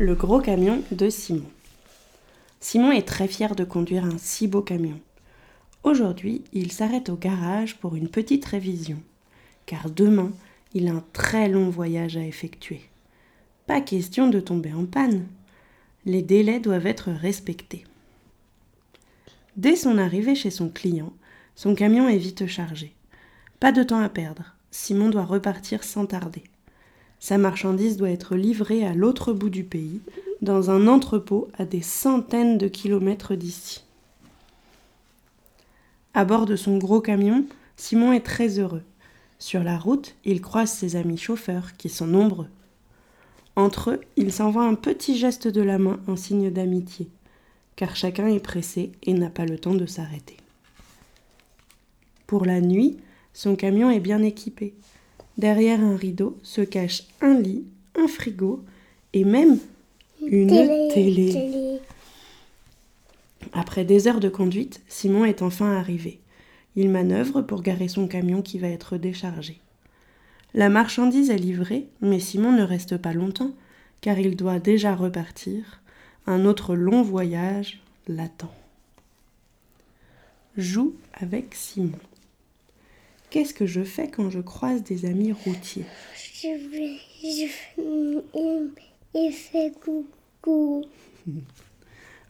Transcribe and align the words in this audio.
Le 0.00 0.14
gros 0.14 0.40
camion 0.40 0.82
de 0.92 1.10
Simon. 1.10 1.44
Simon 2.58 2.90
est 2.90 3.06
très 3.06 3.28
fier 3.28 3.54
de 3.54 3.64
conduire 3.64 4.06
un 4.06 4.16
si 4.16 4.48
beau 4.48 4.62
camion. 4.62 4.98
Aujourd'hui, 5.82 6.42
il 6.54 6.72
s'arrête 6.72 7.10
au 7.10 7.16
garage 7.16 7.76
pour 7.76 7.96
une 7.96 8.08
petite 8.08 8.46
révision, 8.46 8.96
car 9.66 9.90
demain, 9.90 10.32
il 10.72 10.88
a 10.88 10.92
un 10.92 11.04
très 11.12 11.50
long 11.50 11.68
voyage 11.68 12.16
à 12.16 12.24
effectuer. 12.24 12.80
Pas 13.66 13.82
question 13.82 14.28
de 14.28 14.40
tomber 14.40 14.72
en 14.72 14.86
panne. 14.86 15.26
Les 16.06 16.22
délais 16.22 16.60
doivent 16.60 16.86
être 16.86 17.10
respectés. 17.10 17.84
Dès 19.58 19.76
son 19.76 19.98
arrivée 19.98 20.34
chez 20.34 20.50
son 20.50 20.70
client, 20.70 21.12
son 21.56 21.74
camion 21.74 22.08
est 22.08 22.16
vite 22.16 22.46
chargé. 22.46 22.94
Pas 23.58 23.70
de 23.70 23.82
temps 23.82 24.00
à 24.00 24.08
perdre. 24.08 24.54
Simon 24.70 25.10
doit 25.10 25.26
repartir 25.26 25.84
sans 25.84 26.06
tarder. 26.06 26.44
Sa 27.20 27.36
marchandise 27.36 27.98
doit 27.98 28.10
être 28.10 28.34
livrée 28.34 28.84
à 28.84 28.94
l'autre 28.94 29.32
bout 29.32 29.50
du 29.50 29.62
pays, 29.62 30.00
dans 30.40 30.70
un 30.70 30.88
entrepôt 30.88 31.48
à 31.58 31.66
des 31.66 31.82
centaines 31.82 32.56
de 32.56 32.66
kilomètres 32.66 33.34
d'ici. 33.34 33.84
À 36.14 36.24
bord 36.24 36.46
de 36.46 36.56
son 36.56 36.78
gros 36.78 37.00
camion, 37.00 37.44
Simon 37.76 38.12
est 38.12 38.24
très 38.24 38.58
heureux. 38.58 38.82
Sur 39.38 39.62
la 39.62 39.78
route, 39.78 40.16
il 40.24 40.40
croise 40.40 40.70
ses 40.70 40.96
amis 40.96 41.18
chauffeurs, 41.18 41.76
qui 41.76 41.88
sont 41.88 42.06
nombreux. 42.06 42.48
Entre 43.54 43.90
eux, 43.90 44.00
il 44.16 44.32
s'envoie 44.32 44.64
un 44.64 44.74
petit 44.74 45.16
geste 45.18 45.46
de 45.46 45.60
la 45.60 45.78
main 45.78 46.00
en 46.06 46.16
signe 46.16 46.50
d'amitié, 46.50 47.08
car 47.76 47.96
chacun 47.96 48.28
est 48.28 48.40
pressé 48.40 48.92
et 49.02 49.12
n'a 49.12 49.30
pas 49.30 49.44
le 49.44 49.58
temps 49.58 49.74
de 49.74 49.86
s'arrêter. 49.86 50.36
Pour 52.26 52.46
la 52.46 52.60
nuit, 52.60 52.96
son 53.34 53.56
camion 53.56 53.90
est 53.90 54.00
bien 54.00 54.22
équipé. 54.22 54.74
Derrière 55.40 55.80
un 55.80 55.96
rideau 55.96 56.36
se 56.42 56.60
cache 56.60 57.04
un 57.22 57.32
lit, 57.40 57.64
un 57.98 58.08
frigo 58.08 58.62
et 59.14 59.24
même 59.24 59.58
une 60.20 60.90
télé. 60.92 61.80
Après 63.54 63.86
des 63.86 64.06
heures 64.06 64.20
de 64.20 64.28
conduite, 64.28 64.82
Simon 64.86 65.24
est 65.24 65.40
enfin 65.40 65.72
arrivé. 65.72 66.20
Il 66.76 66.90
manœuvre 66.90 67.40
pour 67.40 67.62
garer 67.62 67.88
son 67.88 68.06
camion 68.06 68.42
qui 68.42 68.58
va 68.58 68.68
être 68.68 68.98
déchargé. 68.98 69.62
La 70.52 70.68
marchandise 70.68 71.30
est 71.30 71.38
livrée, 71.38 71.86
mais 72.02 72.20
Simon 72.20 72.52
ne 72.52 72.62
reste 72.62 72.98
pas 72.98 73.14
longtemps, 73.14 73.52
car 74.02 74.18
il 74.18 74.36
doit 74.36 74.58
déjà 74.58 74.94
repartir. 74.94 75.80
Un 76.26 76.44
autre 76.44 76.74
long 76.74 77.00
voyage 77.00 77.80
l'attend. 78.08 78.52
Joue 80.58 80.92
avec 81.14 81.54
Simon. 81.54 81.98
Qu'est-ce 83.30 83.54
que 83.54 83.66
je 83.66 83.82
fais 83.84 84.08
quand 84.10 84.28
je 84.30 84.40
croise 84.40 84.82
des 84.82 85.04
amis 85.06 85.32
routiers? 85.32 85.84
Je 86.16 86.48
vais. 86.70 86.96
Je, 87.22 87.46
fait 89.32 89.72
coucou. 89.80 90.84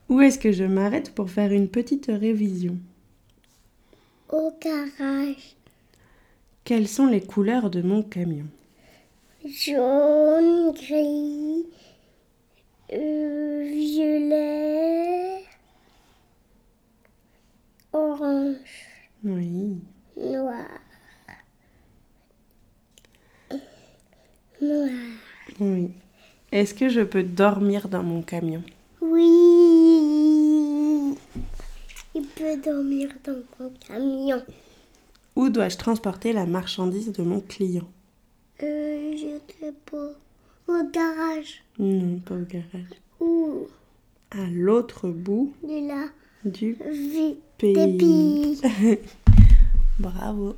Où 0.09 0.21
est-ce 0.21 0.39
que 0.39 0.53
je 0.53 0.65
m'arrête 0.65 1.15
pour 1.15 1.31
faire 1.31 1.53
une 1.53 1.69
petite 1.69 2.06
révision? 2.09 2.77
Au 4.28 4.53
garage. 4.61 5.56
Quelles 6.65 6.89
sont 6.89 7.06
les 7.06 7.21
couleurs 7.23 7.71
de 7.71 7.83
mon 7.83 8.03
camion? 8.03 8.47
Jaune, 9.45 10.73
gris, 10.75 11.67
euh, 12.93 13.62
violet, 13.73 15.45
orange, 17.93 18.56
Oui. 19.25 19.78
noir. 20.17 20.67
Noir. 24.61 24.89
Oui. 25.61 25.91
Est-ce 26.53 26.75
que 26.75 26.89
je 26.89 27.00
peux 27.03 27.22
dormir 27.22 27.89
dans 27.89 28.03
mon 28.03 28.22
camion? 28.22 28.62
Oui. 29.00 29.19
Il 32.14 32.22
peut 32.36 32.56
dormir 32.64 33.08
dans 33.25 33.41
mon 33.58 33.70
camion. 33.86 34.42
Où 35.37 35.49
dois-je 35.49 35.76
transporter 35.78 36.32
la 36.32 36.44
marchandise 36.47 37.12
de 37.12 37.22
mon 37.22 37.41
client? 37.41 37.88
Euh, 38.62 39.12
je 39.16 39.38
sais 39.60 39.72
pas. 39.91 40.10
Au 40.69 40.84
garage. 40.93 41.62
Non, 41.78 42.19
pas 42.19 42.34
au 42.34 42.41
garage. 42.44 42.91
Où? 43.20 43.66
À 44.32 44.47
l'autre 44.50 45.09
bout 45.09 45.53
De 45.62 45.88
la 45.88 46.06
du 46.44 46.76
vie. 46.91 47.37
pays. 47.59 47.75
Pays. 47.75 48.60
Bravo. 49.99 50.54